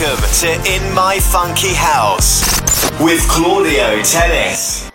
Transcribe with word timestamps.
Welcome 0.00 0.30
to 0.30 0.48
In 0.70 0.94
My 0.94 1.18
Funky 1.18 1.74
House 1.74 2.60
with 3.00 3.26
Claudio 3.28 4.00
Tennis. 4.02 4.87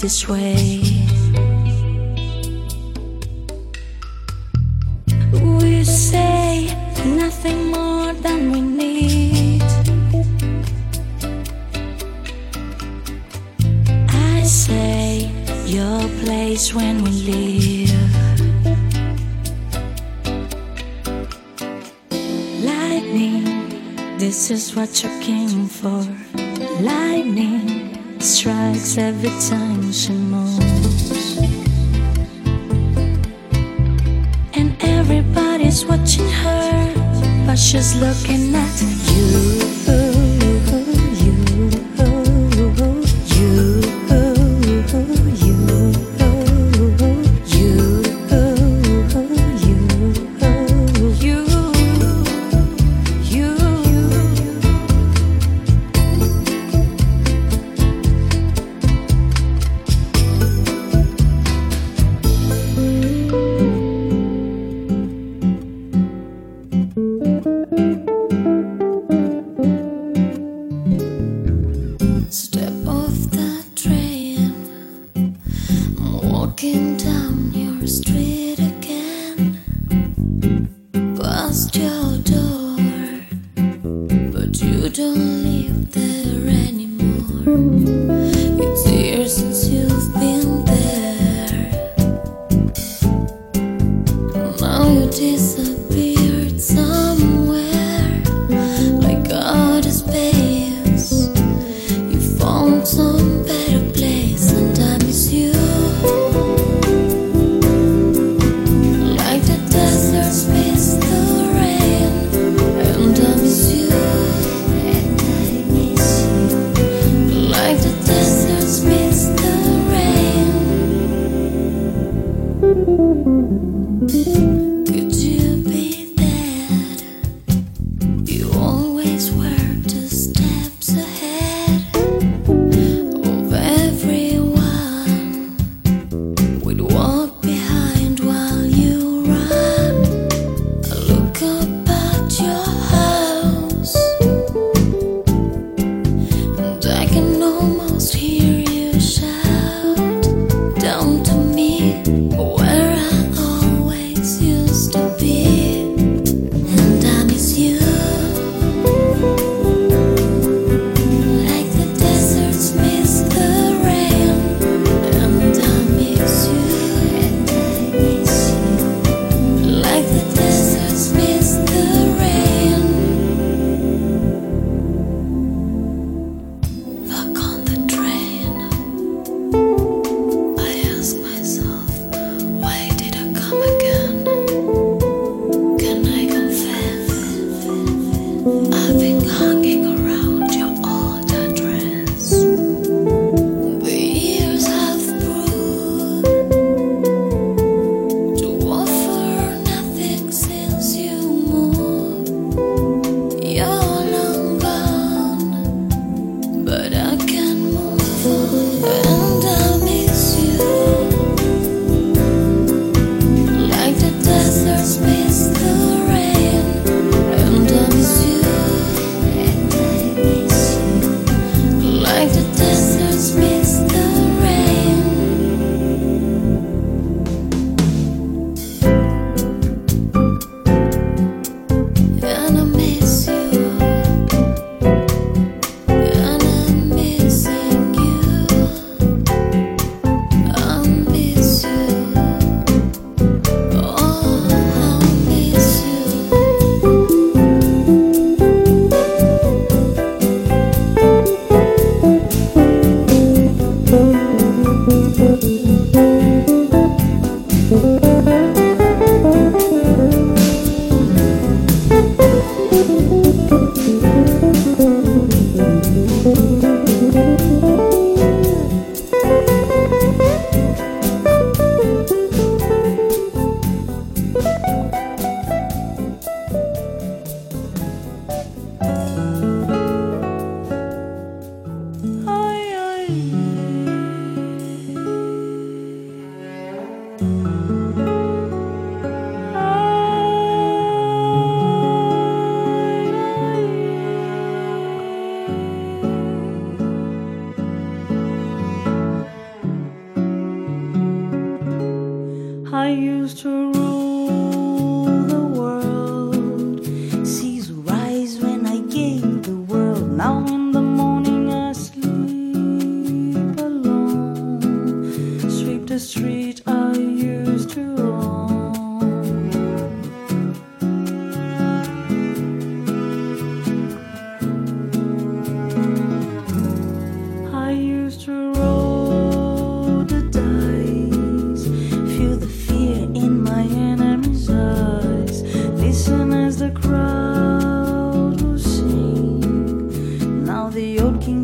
This 0.00 0.26
way? 0.26 0.99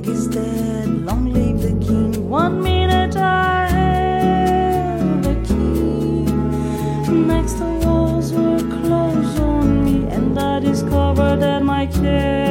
is 0.05 0.27
dead. 0.27 0.89
Long 1.05 1.33
live 1.33 1.61
the 1.63 1.87
king. 1.87 2.29
One 2.29 2.63
minute 2.63 3.17
I 3.17 3.67
had 3.69 5.27
a 5.27 5.35
key. 5.45 6.25
Next, 7.13 7.55
the 7.55 7.71
walls 7.85 8.33
were 8.33 8.59
closed 8.59 9.39
on 9.41 9.85
me, 9.85 10.09
and 10.09 10.39
I 10.39 10.61
discovered 10.61 11.41
that 11.41 11.63
my 11.63 11.87
care. 11.87 12.46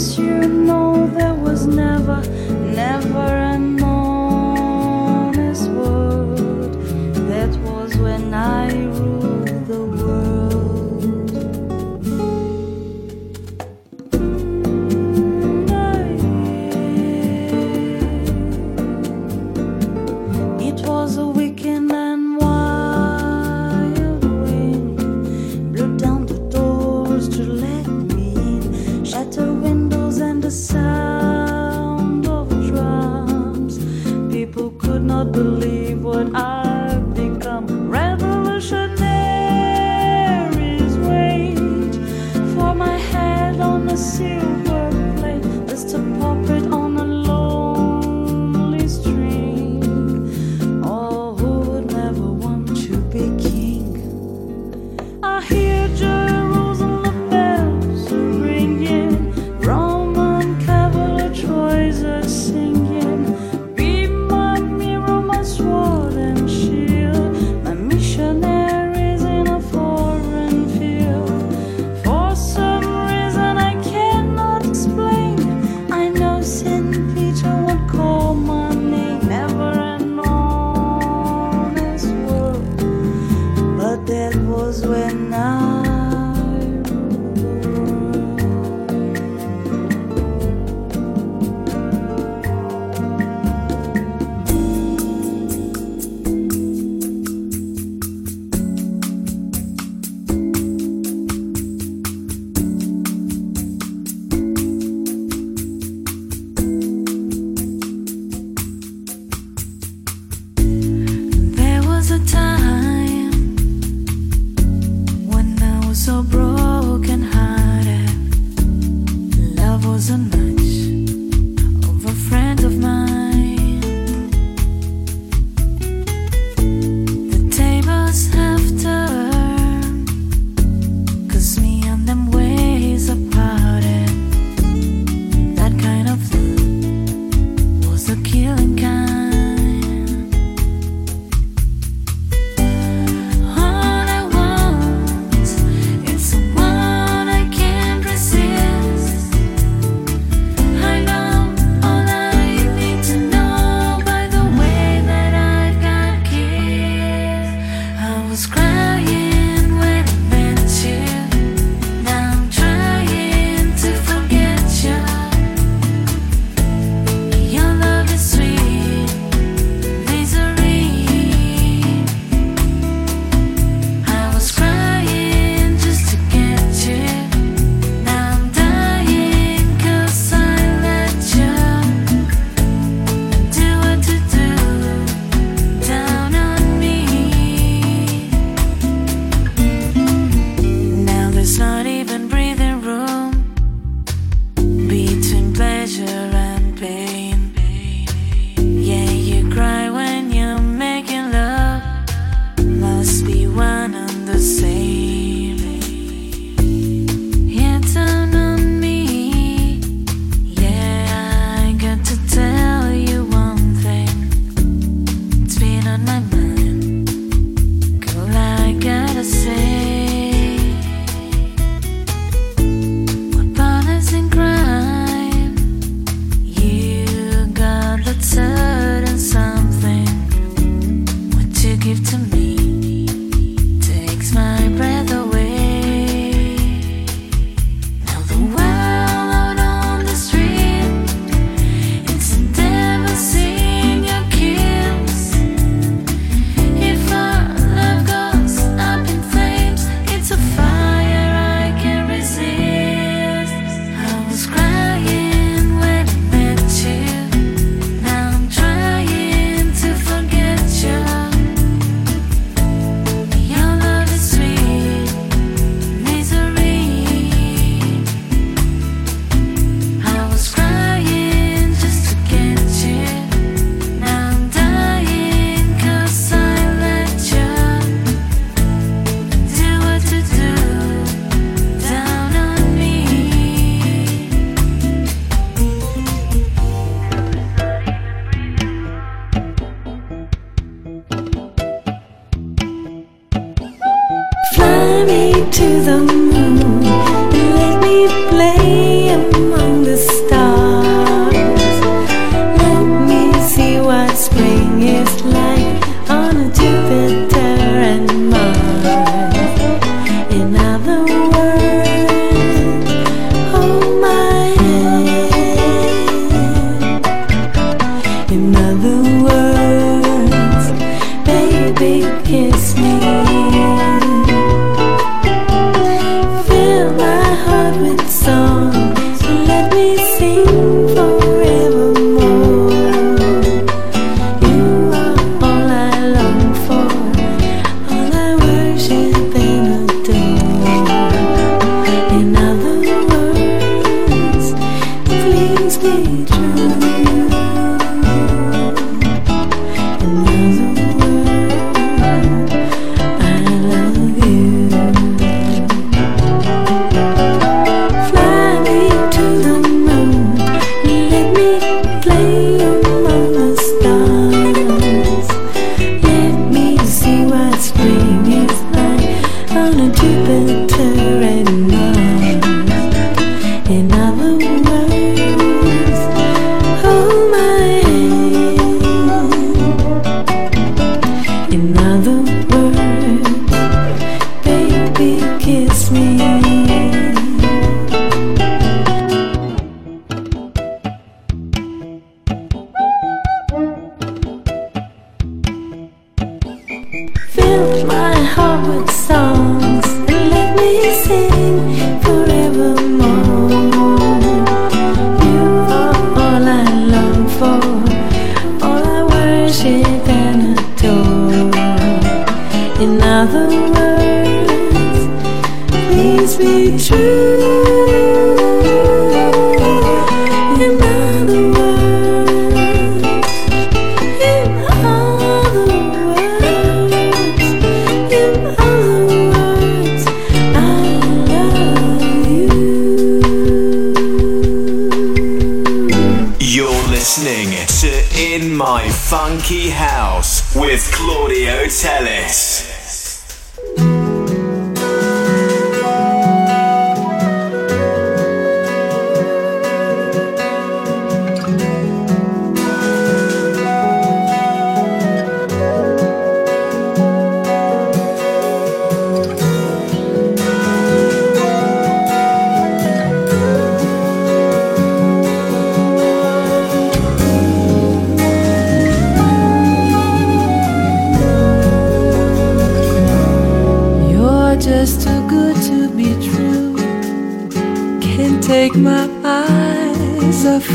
you 0.00 0.59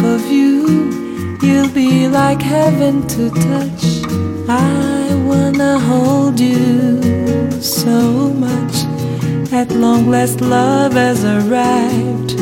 of 0.04 0.26
you, 0.32 1.38
you'll 1.42 1.70
be 1.70 2.08
like 2.08 2.42
heaven 2.42 3.06
to 3.08 3.30
touch. 3.30 3.84
I 4.50 5.14
wanna 5.26 5.80
hold 5.80 6.40
you 6.40 7.52
so 7.62 8.34
much. 8.34 8.76
At 9.52 9.72
long 9.72 10.10
last, 10.10 10.42
love 10.42 10.94
has 10.94 11.24
arrived. 11.24 12.36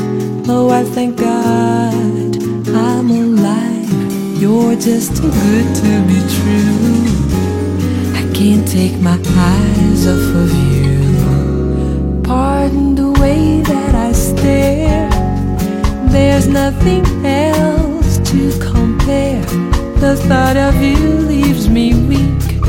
Oh, 0.48 0.70
I 0.70 0.84
thank 0.84 1.18
God 1.18 2.32
I'm 2.68 3.10
alive. 3.10 4.42
You're 4.42 4.76
just 4.76 5.16
too 5.18 5.30
good 5.30 5.68
to 5.82 5.92
be 6.10 6.20
true. 6.38 7.04
I 8.20 8.24
can't 8.34 8.68
take 8.68 9.00
my 9.00 9.18
eyes 9.52 10.08
off 10.08 10.36
of 10.44 10.52
you. 10.72 12.22
Pardon 12.24 12.96
the 12.96 13.12
way 13.22 13.62
that 13.62 13.96
I 13.96 14.12
stare. 14.12 15.03
There's 16.14 16.48
nothing 16.48 17.04
else 17.26 18.20
to 18.30 18.52
compare. 18.60 19.42
The 20.00 20.16
thought 20.28 20.56
of 20.56 20.76
you 20.80 21.00
leaves 21.34 21.68
me 21.68 21.96
weak. 22.08 22.62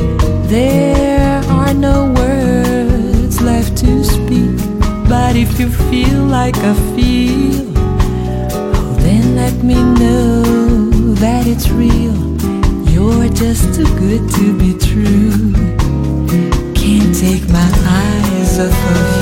There 0.49 1.43
are 1.47 1.71
no 1.71 2.11
words 2.11 3.39
left 3.41 3.77
to 3.77 4.03
speak. 4.03 4.57
But 5.07 5.35
if 5.35 5.59
you 5.59 5.69
feel 5.69 6.23
like 6.23 6.57
I 6.57 6.73
feel, 6.95 7.71
oh, 7.77 8.97
then 9.01 9.35
let 9.35 9.53
me 9.63 9.75
know 9.75 10.41
that 11.23 11.45
it's 11.45 11.69
real. 11.69 12.17
You're 12.89 13.29
just 13.29 13.75
too 13.75 13.89
good 13.99 14.27
to 14.37 14.57
be 14.57 14.73
true. 14.89 15.53
Can't 16.73 17.13
take 17.15 17.47
my 17.49 17.69
eyes 17.85 18.59
off 18.59 18.91
of 18.91 19.09
you. 19.09 19.14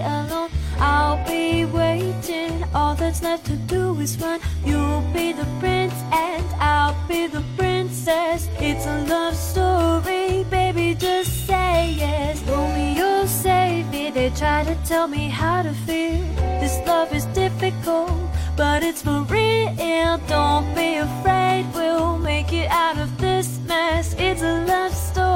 Alone. 0.00 0.50
I'll 0.78 1.24
be 1.26 1.64
waiting. 1.64 2.64
All 2.74 2.94
that's 2.94 3.22
left 3.22 3.46
to 3.46 3.56
do 3.56 3.98
is 4.00 4.18
run. 4.20 4.40
You'll 4.64 5.02
be 5.12 5.32
the 5.32 5.46
prince, 5.58 5.94
and 6.12 6.46
I'll 6.58 6.96
be 7.08 7.26
the 7.26 7.44
princess. 7.56 8.48
It's 8.58 8.86
a 8.86 8.98
love 9.06 9.36
story, 9.36 10.44
baby. 10.50 10.94
Just 10.94 11.46
say 11.46 11.94
yes. 11.96 12.42
Romeo, 12.44 13.26
save 13.26 13.90
me. 13.90 14.10
They 14.10 14.30
try 14.30 14.64
to 14.64 14.74
tell 14.84 15.08
me 15.08 15.28
how 15.28 15.62
to 15.62 15.72
feel. 15.72 16.24
This 16.60 16.78
love 16.86 17.12
is 17.12 17.26
difficult, 17.26 18.12
but 18.56 18.82
it's 18.82 19.02
for 19.02 19.22
real. 19.22 20.18
Don't 20.26 20.74
be 20.74 20.96
afraid, 20.96 21.66
we'll 21.74 22.18
make 22.18 22.52
it 22.52 22.68
out 22.70 22.98
of 22.98 23.18
this 23.18 23.58
mess. 23.66 24.14
It's 24.18 24.42
a 24.42 24.64
love 24.66 24.94
story, 24.94 25.29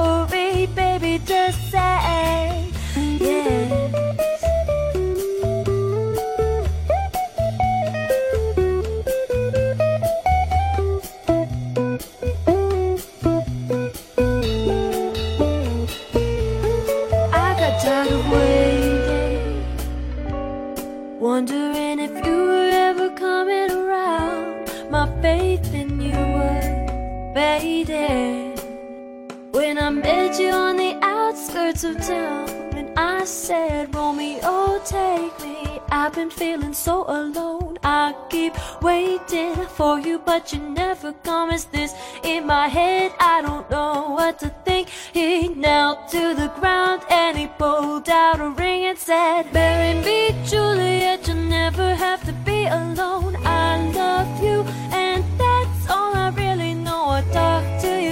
met 30.35 30.43
you 30.43 30.51
on 30.51 30.76
the 30.76 30.99
outskirts 31.03 31.85
of 31.85 31.97
town. 32.01 32.49
And 32.74 32.99
I 32.99 33.24
said, 33.24 33.95
Romeo, 33.95 34.80
take 34.85 35.39
me. 35.41 35.80
I've 35.91 36.14
been 36.14 36.30
feeling 36.30 36.74
so 36.74 37.05
alone. 37.07 37.78
I 37.85 38.14
keep 38.30 38.55
waiting 38.82 39.55
for 39.76 39.99
you, 40.01 40.18
but 40.18 40.53
you 40.53 40.59
never 40.59 41.12
come. 41.12 41.51
Is 41.51 41.66
this 41.66 41.95
in 42.22 42.47
my 42.47 42.68
head? 42.68 43.12
I 43.20 43.43
don't 43.43 43.70
know 43.70 44.11
what 44.11 44.39
to 44.41 44.49
think. 44.64 44.89
He 44.89 45.49
knelt 45.49 46.09
to 46.09 46.35
the 46.35 46.51
ground 46.59 47.03
and 47.11 47.39
he 47.39 47.47
pulled 47.47 48.09
out 48.09 48.41
a 48.41 48.49
ring 48.49 48.87
and 48.87 48.99
said, 48.99 49.53
Marry 49.53 49.95
me, 50.03 50.35
Juliet. 50.45 51.28
You'll 51.28 51.37
never 51.37 51.95
have 51.95 52.24
to 52.24 52.32
be 52.45 52.66
alone. 52.66 53.37
I 53.45 53.91
love 53.93 54.43
you, 54.43 54.62
and 54.93 55.22
that's 55.39 55.89
all 55.89 56.14
I 56.14 56.30
really 56.30 56.74
know. 56.74 57.11
I 57.11 57.22
talk 57.32 57.80
to 57.82 57.89
your 57.89 58.03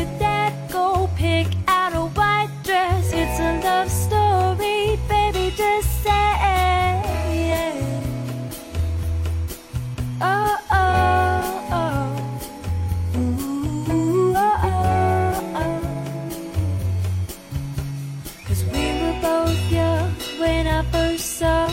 love 3.61 3.91
story, 3.91 4.99
baby. 5.09 5.53
Just 5.57 6.03
say. 6.03 6.11
Oh, 10.21 10.57
oh, 10.71 11.69
oh. 11.73 13.19
Ooh, 13.19 14.35
oh, 14.37 14.57
oh, 14.65 15.57
oh. 15.57 15.81
We 18.73 18.85
were 19.01 19.19
both 19.21 19.61
young 19.73 20.11
when 20.39 20.67
I 20.67 20.83
first 20.93 21.39
saw 21.39 21.67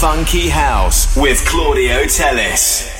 Funky 0.00 0.50
House 0.50 1.16
with 1.16 1.42
Claudio 1.46 2.04
Tellis. 2.04 2.95